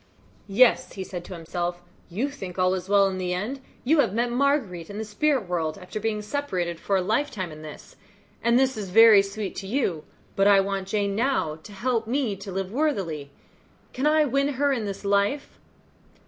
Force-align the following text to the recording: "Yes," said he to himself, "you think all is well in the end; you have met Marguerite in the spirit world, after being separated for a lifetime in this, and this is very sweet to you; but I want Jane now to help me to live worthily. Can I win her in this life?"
"Yes," 0.49 0.87
said 0.87 0.95
he 0.95 1.21
to 1.27 1.35
himself, 1.35 1.83
"you 2.09 2.31
think 2.31 2.57
all 2.57 2.73
is 2.73 2.89
well 2.89 3.05
in 3.07 3.19
the 3.19 3.35
end; 3.35 3.61
you 3.83 3.99
have 3.99 4.15
met 4.15 4.31
Marguerite 4.31 4.89
in 4.89 4.97
the 4.97 5.05
spirit 5.05 5.47
world, 5.47 5.77
after 5.77 5.99
being 5.99 6.23
separated 6.23 6.79
for 6.79 6.95
a 6.97 7.03
lifetime 7.03 7.51
in 7.51 7.61
this, 7.61 7.97
and 8.41 8.57
this 8.57 8.75
is 8.75 8.89
very 8.89 9.21
sweet 9.21 9.55
to 9.57 9.67
you; 9.67 10.03
but 10.35 10.47
I 10.47 10.59
want 10.59 10.87
Jane 10.87 11.15
now 11.15 11.55
to 11.61 11.71
help 11.71 12.07
me 12.07 12.35
to 12.37 12.51
live 12.51 12.71
worthily. 12.71 13.29
Can 13.93 14.07
I 14.07 14.25
win 14.25 14.53
her 14.53 14.73
in 14.73 14.85
this 14.85 15.05
life?" 15.05 15.59